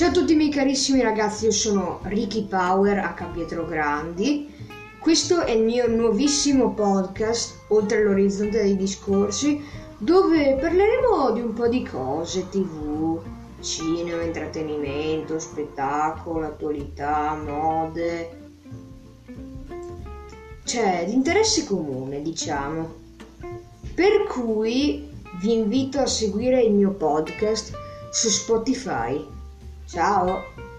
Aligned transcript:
Ciao 0.00 0.08
a 0.08 0.12
tutti 0.12 0.32
i 0.32 0.36
miei 0.36 0.48
carissimi 0.48 1.02
ragazzi, 1.02 1.44
io 1.44 1.50
sono 1.50 2.00
Ricky 2.04 2.46
Power 2.46 2.96
H 2.96 3.22
Pietro 3.34 3.66
Grandi. 3.66 4.50
Questo 4.98 5.42
è 5.42 5.50
il 5.50 5.62
mio 5.62 5.86
nuovissimo 5.88 6.72
podcast, 6.72 7.64
Oltre 7.68 8.02
l'orizzonte 8.02 8.62
dei 8.62 8.78
discorsi, 8.78 9.62
dove 9.98 10.56
parleremo 10.58 11.32
di 11.32 11.42
un 11.42 11.52
po' 11.52 11.68
di 11.68 11.84
cose, 11.84 12.48
tv, 12.48 13.20
cinema, 13.60 14.22
intrattenimento, 14.22 15.38
spettacolo, 15.38 16.46
attualità, 16.46 17.34
mode. 17.34 18.30
Cioè, 20.64 21.04
l'interesse 21.08 21.66
comune, 21.66 22.22
diciamo. 22.22 22.94
Per 23.94 24.26
cui 24.30 25.10
vi 25.42 25.52
invito 25.52 25.98
a 25.98 26.06
seguire 26.06 26.62
il 26.62 26.72
mio 26.72 26.92
podcast 26.92 27.76
su 28.10 28.30
Spotify. 28.30 29.38
Ciao! 29.90 30.69